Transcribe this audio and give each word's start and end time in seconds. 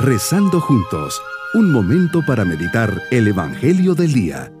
Rezando 0.00 0.60
juntos, 0.60 1.20
un 1.54 1.72
momento 1.72 2.24
para 2.24 2.44
meditar 2.44 3.02
el 3.10 3.26
Evangelio 3.26 3.96
del 3.96 4.12
Día. 4.12 4.52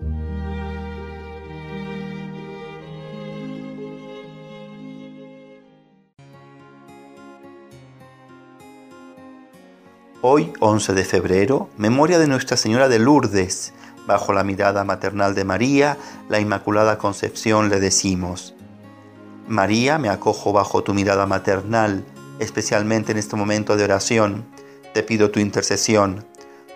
Hoy, 10.22 10.52
11 10.58 10.94
de 10.94 11.04
febrero, 11.04 11.68
memoria 11.76 12.18
de 12.18 12.26
Nuestra 12.26 12.56
Señora 12.56 12.88
de 12.88 12.98
Lourdes. 12.98 13.72
Bajo 14.08 14.32
la 14.32 14.42
mirada 14.42 14.82
maternal 14.82 15.36
de 15.36 15.44
María, 15.44 15.98
la 16.28 16.40
Inmaculada 16.40 16.98
Concepción 16.98 17.68
le 17.68 17.78
decimos, 17.78 18.56
María, 19.46 19.98
me 19.98 20.08
acojo 20.08 20.52
bajo 20.52 20.82
tu 20.82 20.94
mirada 20.94 21.26
maternal, 21.26 22.04
especialmente 22.40 23.12
en 23.12 23.18
este 23.18 23.36
momento 23.36 23.76
de 23.76 23.84
oración. 23.84 24.57
Te 24.94 25.02
pido 25.02 25.30
tu 25.30 25.40
intercesión. 25.40 26.26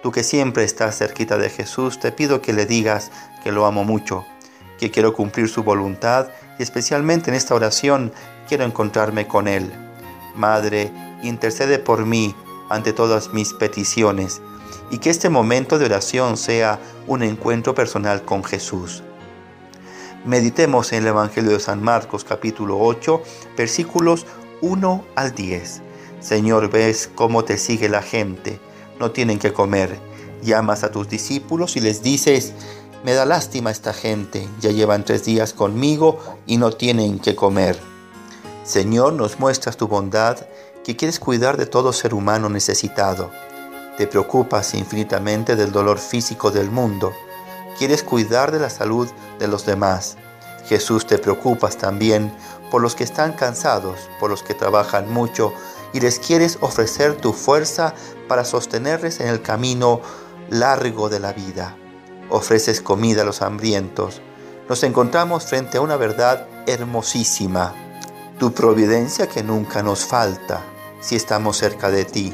Tú 0.03 0.13
que 0.13 0.25
siempre 0.25 0.65
estás 0.65 0.99
cerquita 0.99 1.39
de 1.39 1.49
Jesús, 1.49 2.01
te 2.01 2.13
pido 2.13 2.43
que 2.43 2.53
le 2.53 2.67
digas 2.67 3.11
que 3.43 3.53
lo 3.53 3.67
amo 3.67 3.85
mucho, 3.85 4.25
que 4.79 4.91
quiero 4.91 5.15
cumplir 5.15 5.49
su 5.49 5.63
voluntad 5.63 6.29
y 6.59 6.63
especialmente 6.63 7.31
en 7.31 7.37
esta 7.37 7.55
oración 7.55 8.13
quiero 8.49 8.65
encontrarme 8.65 9.27
con 9.27 9.49
Él. 9.49 9.73
Madre, 10.35 10.93
intercede 11.23 11.79
por 11.79 12.05
mí 12.05 12.35
ante 12.69 12.93
todas 12.93 13.33
mis 13.33 13.53
peticiones 13.53 14.41
y 14.91 14.99
que 14.99 15.11
este 15.11 15.29
momento 15.29 15.79
de 15.79 15.87
oración 15.87 16.37
sea 16.37 16.79
un 17.07 17.23
encuentro 17.23 17.75
personal 17.75 18.25
con 18.25 18.45
Jesús. 18.45 19.03
Meditemos 20.25 20.93
en 20.93 20.99
el 20.99 21.09
Evangelio 21.09 21.53
de 21.53 21.61
San 21.61 21.83
Marcos 21.83 22.25
capítulo 22.25 22.79
8 22.79 23.23
versículos 23.57 24.27
1 24.61 25.05
al 25.17 25.35
10. 25.35 25.83
Señor, 26.23 26.71
ves 26.71 27.11
cómo 27.15 27.45
te 27.45 27.59
sigue 27.59 27.89
la 27.89 28.01
gente, 28.01 28.61
no 29.01 29.11
tienen 29.11 29.41
que 29.41 29.53
comer. 29.53 29.99
Llamas 30.43 30.85
a 30.85 30.93
tus 30.93 31.09
discípulos 31.09 31.77
y 31.77 31.81
les 31.81 32.03
dices, 32.03 32.53
me 33.05 33.13
da 33.13 33.27
lástima 33.27 33.73
esta 33.73 33.93
gente, 33.93 34.49
ya 34.61 34.71
llevan 34.71 35.05
tres 35.05 35.25
días 35.25 35.53
conmigo 35.53 36.19
y 36.47 36.59
no 36.59 36.71
tienen 36.71 37.19
que 37.19 37.35
comer. 37.35 37.77
Señor, 38.63 39.15
nos 39.15 39.41
muestras 39.41 39.77
tu 39.77 39.89
bondad 39.89 40.39
que 40.85 40.95
quieres 40.95 41.19
cuidar 41.19 41.57
de 41.57 41.67
todo 41.67 41.93
ser 41.93 42.15
humano 42.15 42.49
necesitado. 42.49 43.33
Te 43.97 44.07
preocupas 44.07 44.75
infinitamente 44.75 45.57
del 45.57 45.73
dolor 45.73 45.99
físico 45.99 46.53
del 46.53 46.71
mundo. 46.71 47.13
Quieres 47.79 48.05
cuidar 48.05 48.53
de 48.53 48.61
la 48.61 48.71
salud 48.71 49.09
de 49.41 49.49
los 49.49 49.67
demás. 49.67 50.17
Jesús, 50.69 51.05
te 51.05 51.19
preocupas 51.19 51.77
también 51.77 52.33
por 52.71 52.81
los 52.81 52.95
que 52.95 53.03
están 53.05 53.33
cansados, 53.33 53.99
por 54.21 54.31
los 54.31 54.45
que 54.45 54.55
trabajan 54.55 55.13
mucho 55.13 55.53
y 55.93 56.01
les 56.01 56.19
quieres 56.19 56.59
ofrecer 56.61 57.17
tu 57.17 57.33
fuerza 57.33 57.95
para 58.29 58.45
sostenerles 58.45 59.21
en 59.21 59.29
el 59.29 59.43
camino 59.43 60.01
largo 60.51 61.09
de 61.09 61.21
la 61.21 61.33
vida. 61.33 61.77
Ofreces 62.31 62.81
comida 62.81 63.23
a 63.23 63.25
los 63.25 63.43
hambrientos. 63.43 64.23
Nos 64.69 64.83
encontramos 64.85 65.45
frente 65.45 65.79
a 65.79 65.81
una 65.81 65.97
verdad 65.97 66.47
hermosísima. 66.67 67.75
Tu 68.39 68.53
providencia 68.53 69.27
que 69.27 69.43
nunca 69.43 69.83
nos 69.83 70.05
falta 70.05 70.63
si 71.01 71.17
estamos 71.17 71.59
cerca 71.59 71.91
de 71.91 72.05
ti. 72.05 72.33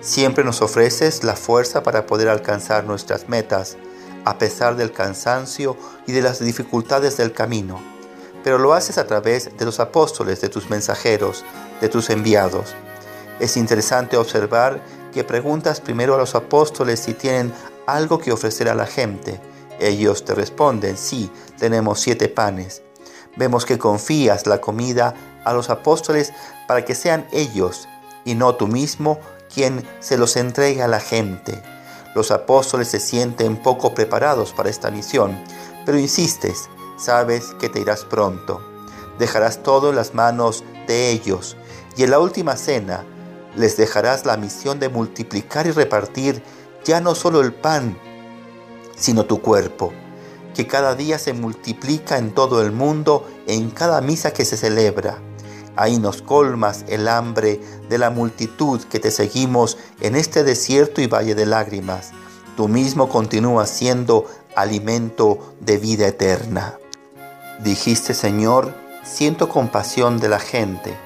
Siempre 0.00 0.44
nos 0.44 0.62
ofreces 0.62 1.24
la 1.24 1.34
fuerza 1.34 1.82
para 1.82 2.06
poder 2.06 2.28
alcanzar 2.28 2.84
nuestras 2.84 3.28
metas, 3.28 3.76
a 4.24 4.38
pesar 4.38 4.76
del 4.76 4.92
cansancio 4.92 5.76
y 6.06 6.12
de 6.12 6.22
las 6.22 6.38
dificultades 6.38 7.16
del 7.16 7.32
camino. 7.32 7.80
Pero 8.44 8.58
lo 8.58 8.74
haces 8.74 8.98
a 8.98 9.06
través 9.06 9.56
de 9.56 9.64
los 9.64 9.80
apóstoles, 9.80 10.40
de 10.40 10.48
tus 10.48 10.70
mensajeros, 10.70 11.44
de 11.80 11.88
tus 11.88 12.10
enviados. 12.10 12.74
Es 13.38 13.56
interesante 13.56 14.16
observar 14.16 14.80
que 15.12 15.24
preguntas 15.24 15.80
primero 15.80 16.14
a 16.14 16.18
los 16.18 16.34
apóstoles 16.34 17.00
si 17.00 17.14
tienen 17.14 17.52
algo 17.86 18.18
que 18.18 18.32
ofrecer 18.32 18.68
a 18.68 18.74
la 18.74 18.86
gente. 18.86 19.40
Ellos 19.78 20.24
te 20.24 20.34
responden, 20.34 20.96
sí, 20.96 21.30
tenemos 21.58 22.00
siete 22.00 22.28
panes. 22.28 22.82
Vemos 23.36 23.66
que 23.66 23.78
confías 23.78 24.46
la 24.46 24.60
comida 24.60 25.14
a 25.44 25.52
los 25.52 25.68
apóstoles 25.68 26.32
para 26.66 26.84
que 26.84 26.94
sean 26.94 27.26
ellos 27.32 27.86
y 28.24 28.34
no 28.34 28.54
tú 28.54 28.66
mismo 28.66 29.18
quien 29.54 29.86
se 30.00 30.16
los 30.16 30.36
entrega 30.36 30.86
a 30.86 30.88
la 30.88 31.00
gente. 31.00 31.62
Los 32.14 32.30
apóstoles 32.30 32.88
se 32.88 33.00
sienten 33.00 33.58
poco 33.58 33.92
preparados 33.92 34.52
para 34.52 34.70
esta 34.70 34.90
misión, 34.90 35.38
pero 35.84 35.98
insistes, 35.98 36.70
sabes 36.98 37.54
que 37.60 37.68
te 37.68 37.80
irás 37.80 38.04
pronto. 38.04 38.62
Dejarás 39.18 39.62
todo 39.62 39.90
en 39.90 39.96
las 39.96 40.14
manos 40.14 40.64
de 40.86 41.10
ellos 41.10 41.56
y 41.96 42.04
en 42.04 42.10
la 42.10 42.18
última 42.18 42.56
cena 42.56 43.04
les 43.56 43.76
dejarás 43.76 44.26
la 44.26 44.36
misión 44.36 44.78
de 44.78 44.88
multiplicar 44.88 45.66
y 45.66 45.72
repartir 45.72 46.42
ya 46.84 47.00
no 47.00 47.14
solo 47.14 47.40
el 47.40 47.52
pan, 47.52 47.98
sino 48.96 49.26
tu 49.26 49.40
cuerpo, 49.40 49.92
que 50.54 50.66
cada 50.66 50.94
día 50.94 51.18
se 51.18 51.32
multiplica 51.32 52.18
en 52.18 52.32
todo 52.32 52.62
el 52.62 52.72
mundo 52.72 53.28
en 53.46 53.70
cada 53.70 54.00
misa 54.00 54.32
que 54.32 54.44
se 54.44 54.56
celebra. 54.56 55.18
Ahí 55.76 55.98
nos 55.98 56.22
colmas 56.22 56.84
el 56.88 57.06
hambre 57.06 57.60
de 57.88 57.98
la 57.98 58.08
multitud 58.10 58.80
que 58.84 58.98
te 58.98 59.10
seguimos 59.10 59.76
en 60.00 60.16
este 60.16 60.42
desierto 60.42 61.02
y 61.02 61.06
valle 61.06 61.34
de 61.34 61.44
lágrimas. 61.44 62.12
Tú 62.56 62.68
mismo 62.68 63.10
continúas 63.10 63.68
siendo 63.68 64.24
alimento 64.54 65.54
de 65.60 65.76
vida 65.76 66.06
eterna. 66.06 66.78
Dijiste, 67.62 68.14
Señor, 68.14 68.74
siento 69.04 69.50
compasión 69.50 70.18
de 70.18 70.30
la 70.30 70.38
gente. 70.38 70.96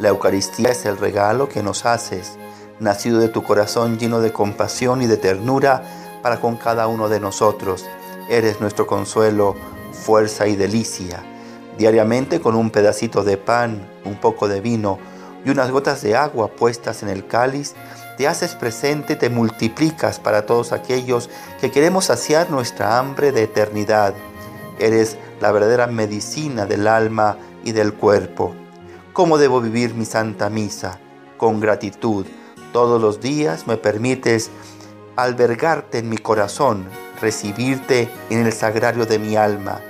La 0.00 0.08
Eucaristía 0.08 0.70
es 0.70 0.84
el 0.86 0.96
regalo 0.96 1.48
que 1.48 1.62
nos 1.62 1.86
haces, 1.86 2.38
nacido 2.80 3.18
de 3.18 3.28
tu 3.28 3.44
corazón 3.44 3.98
lleno 3.98 4.20
de 4.20 4.32
compasión 4.32 5.02
y 5.02 5.06
de 5.06 5.16
ternura 5.16 5.84
para 6.22 6.40
con 6.40 6.56
cada 6.56 6.88
uno 6.88 7.08
de 7.08 7.20
nosotros. 7.20 7.86
Eres 8.28 8.60
nuestro 8.60 8.86
consuelo, 8.86 9.54
fuerza 9.92 10.48
y 10.48 10.56
delicia 10.56 11.22
diariamente 11.80 12.42
con 12.42 12.56
un 12.56 12.68
pedacito 12.70 13.24
de 13.24 13.38
pan, 13.38 13.88
un 14.04 14.16
poco 14.16 14.48
de 14.48 14.60
vino 14.60 14.98
y 15.46 15.50
unas 15.50 15.70
gotas 15.70 16.02
de 16.02 16.14
agua 16.14 16.48
puestas 16.48 17.02
en 17.02 17.08
el 17.08 17.26
cáliz, 17.26 17.74
te 18.18 18.28
haces 18.28 18.54
presente, 18.54 19.16
te 19.16 19.30
multiplicas 19.30 20.20
para 20.20 20.44
todos 20.44 20.72
aquellos 20.72 21.30
que 21.58 21.70
queremos 21.70 22.04
saciar 22.04 22.50
nuestra 22.50 22.98
hambre 22.98 23.32
de 23.32 23.44
eternidad. 23.44 24.12
Eres 24.78 25.16
la 25.40 25.52
verdadera 25.52 25.86
medicina 25.86 26.66
del 26.66 26.86
alma 26.86 27.38
y 27.64 27.72
del 27.72 27.94
cuerpo. 27.94 28.54
¿Cómo 29.12 29.38
debo 29.38 29.60
vivir 29.60 29.94
mi 29.94 30.04
santa 30.04 30.50
misa? 30.50 31.00
Con 31.36 31.58
gratitud. 31.60 32.26
Todos 32.72 33.02
los 33.02 33.20
días 33.20 33.66
me 33.66 33.76
permites 33.76 34.50
albergarte 35.16 35.98
en 35.98 36.08
mi 36.08 36.16
corazón, 36.16 36.86
recibirte 37.20 38.08
en 38.30 38.46
el 38.46 38.52
sagrario 38.52 39.06
de 39.06 39.18
mi 39.18 39.34
alma 39.36 39.80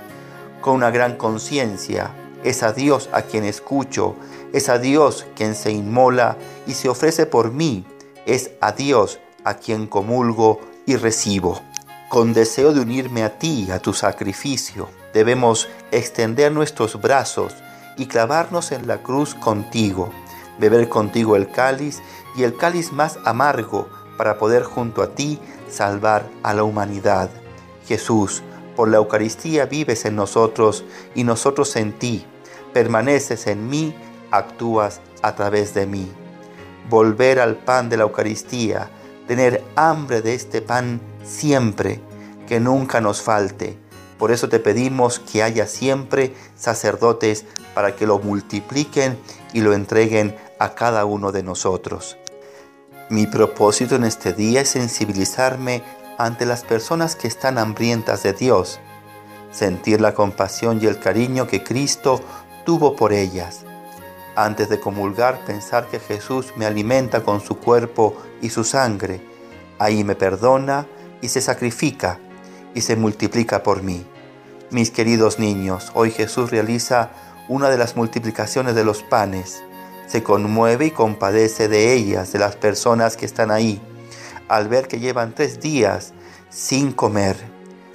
con 0.61 0.77
una 0.77 0.91
gran 0.91 1.17
conciencia. 1.17 2.15
Es 2.45 2.63
a 2.63 2.73
Dios 2.73 3.11
a 3.13 3.23
quien 3.23 3.45
escucho, 3.45 4.17
es 4.53 4.71
a 4.71 4.79
Dios 4.79 5.27
quien 5.37 5.55
se 5.55 5.71
inmola 5.71 6.39
y 6.67 6.73
se 6.73 6.89
ofrece 6.89 7.27
por 7.27 7.53
mí, 7.53 7.85
es 8.25 8.53
a 8.63 8.73
Dios 8.73 9.21
a 9.45 9.55
quien 9.55 9.87
comulgo 9.87 10.61
y 10.87 10.97
recibo. 10.97 11.61
Con 12.09 12.33
deseo 12.33 12.73
de 12.73 12.81
unirme 12.81 13.23
a 13.23 13.39
ti, 13.39 13.71
a 13.71 13.79
tu 13.79 13.93
sacrificio, 13.93 14.89
debemos 15.13 15.69
extender 15.93 16.51
nuestros 16.53 17.01
brazos 17.01 17.55
y 18.01 18.07
clavarnos 18.07 18.73
en 18.73 18.89
la 18.89 19.03
cruz 19.03 19.35
contigo, 19.35 20.11
beber 20.59 20.89
contigo 20.89 21.37
el 21.37 21.51
cáliz 21.51 22.01
y 22.35 22.45
el 22.45 22.57
cáliz 22.57 22.93
más 22.93 23.19
amargo 23.27 23.89
para 24.17 24.39
poder 24.39 24.63
junto 24.63 25.03
a 25.03 25.15
ti 25.15 25.39
salvar 25.69 26.27
a 26.43 26.55
la 26.55 26.65
humanidad. 26.65 27.29
Jesús, 27.87 28.43
por 28.75 28.89
la 28.89 28.97
Eucaristía 28.97 29.67
vives 29.67 30.07
en 30.07 30.17
nosotros 30.17 30.83
y 31.15 31.25
nosotros 31.25 31.77
en 31.77 31.93
ti. 31.93 32.25
Permaneces 32.73 33.47
en 33.47 33.69
mí, 33.69 33.95
actúas 34.31 35.03
a 35.21 35.35
través 35.35 35.75
de 35.75 35.87
mí. 35.87 36.11
Volver 36.89 37.39
al 37.39 37.57
pan 37.57 37.91
de 37.91 37.99
la 37.99 38.05
Eucaristía, 38.05 38.89
tener 39.29 39.63
hambre 39.77 40.23
de 40.23 40.35
este 40.35 40.63
pan 40.63 41.03
siempre, 41.23 42.01
que 42.49 42.61
nunca 42.61 43.03
nos 43.03 43.21
falte. 43.21 43.79
Por 44.21 44.33
eso 44.33 44.51
te 44.51 44.59
pedimos 44.59 45.19
que 45.19 45.43
haya 45.43 45.67
siempre 45.67 46.35
sacerdotes 46.55 47.47
para 47.73 47.97
que 47.97 48.07
lo 48.07 48.19
multipliquen 48.19 49.19
y 49.55 49.63
lo 49.63 49.73
entreguen 49.73 50.37
a 50.59 50.75
cada 50.75 51.07
uno 51.07 51.33
de 51.33 51.43
nosotros. 51.43 52.19
Mi 53.09 53.27
propósito 53.27 53.97
en 53.97 54.05
este 54.05 54.35
día 54.35 54.61
es 54.61 54.69
sensibilizarme 54.69 55.83
ante 56.19 56.45
las 56.45 56.65
personas 56.65 57.17
que 57.17 57.29
están 57.29 57.57
hambrientas 57.57 58.23
de 58.23 58.35
Dios, 58.35 58.79
sentir 59.53 60.03
la 60.03 60.13
compasión 60.13 60.81
y 60.83 60.87
el 60.87 60.99
cariño 60.99 61.47
que 61.47 61.65
Cristo 61.65 62.21
tuvo 62.67 62.97
por 62.97 63.15
ellas. 63.15 63.65
Antes 64.37 64.69
de 64.69 64.81
comulgar, 64.81 65.47
pensar 65.47 65.87
que 65.87 65.99
Jesús 65.99 66.53
me 66.57 66.67
alimenta 66.67 67.23
con 67.23 67.41
su 67.41 67.57
cuerpo 67.57 68.19
y 68.43 68.51
su 68.51 68.65
sangre. 68.65 69.23
Ahí 69.79 70.05
me 70.05 70.15
perdona 70.15 70.87
y 71.23 71.29
se 71.29 71.41
sacrifica 71.41 72.21
y 72.75 72.81
se 72.83 72.97
multiplica 72.97 73.63
por 73.63 73.83
mí. 73.83 74.07
Mis 74.71 74.91
queridos 74.91 75.39
niños, 75.39 75.91
hoy 75.95 76.11
Jesús 76.11 76.51
realiza 76.51 77.11
una 77.49 77.71
de 77.71 77.79
las 77.79 77.97
multiplicaciones 77.97 78.75
de 78.75 78.85
los 78.85 79.03
panes. 79.03 79.63
Se 80.07 80.23
conmueve 80.23 80.87
y 80.87 80.91
compadece 80.91 81.69
de 81.69 81.93
ellas, 81.93 82.33
de 82.33 82.39
las 82.39 82.57
personas 82.57 83.17
que 83.17 83.27
están 83.27 83.51
ahí 83.51 83.81
al 84.51 84.69
ver 84.69 84.89
que 84.89 84.99
llevan 84.99 85.33
tres 85.33 85.61
días 85.61 86.13
sin 86.51 86.93
comer. 86.93 87.37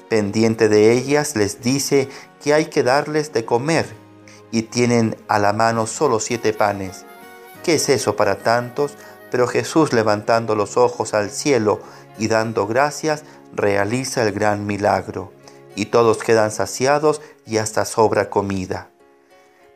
Pendiente 0.09 0.69
de 0.69 0.93
ellas 0.93 1.35
les 1.35 1.61
dice 1.61 2.07
que 2.41 2.53
hay 2.53 2.67
que 2.67 2.81
darles 2.81 3.33
de 3.33 3.43
comer 3.43 3.85
y 4.51 4.63
tienen 4.63 5.17
a 5.27 5.37
la 5.37 5.51
mano 5.51 5.85
solo 5.85 6.21
siete 6.21 6.53
panes. 6.53 7.05
¿Qué 7.61 7.75
es 7.75 7.89
eso 7.89 8.15
para 8.15 8.37
tantos? 8.37 8.95
Pero 9.35 9.47
Jesús 9.47 9.91
levantando 9.91 10.55
los 10.55 10.77
ojos 10.77 11.13
al 11.13 11.29
cielo 11.29 11.81
y 12.17 12.29
dando 12.29 12.67
gracias, 12.67 13.25
realiza 13.53 14.23
el 14.23 14.31
gran 14.31 14.65
milagro. 14.65 15.33
Y 15.75 15.87
todos 15.87 16.19
quedan 16.19 16.51
saciados 16.51 17.21
y 17.45 17.57
hasta 17.57 17.83
sobra 17.83 18.29
comida. 18.29 18.91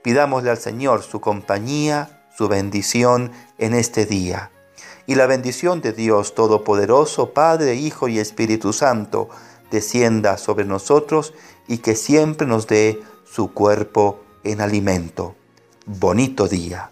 Pidámosle 0.01 0.49
al 0.49 0.59
Señor 0.59 1.03
su 1.03 1.19
compañía, 1.19 2.25
su 2.37 2.47
bendición 2.47 3.33
en 3.57 3.73
este 3.73 4.05
día. 4.05 4.49
Y 5.07 5.15
la 5.15 5.25
bendición 5.25 5.81
de 5.81 5.91
Dios 5.91 6.35
Todopoderoso, 6.35 7.33
Padre, 7.33 7.75
Hijo 7.75 8.07
y 8.07 8.17
Espíritu 8.17 8.71
Santo, 8.71 9.27
descienda 9.71 10.37
sobre 10.37 10.63
nosotros 10.63 11.33
y 11.67 11.79
que 11.79 11.97
siempre 11.97 12.47
nos 12.47 12.65
dé 12.65 13.01
su 13.25 13.53
cuerpo 13.53 14.21
en 14.45 14.61
alimento. 14.61 15.35
Bonito 15.85 16.47
día. 16.47 16.91